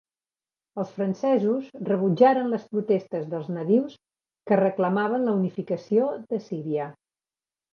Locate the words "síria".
6.49-6.91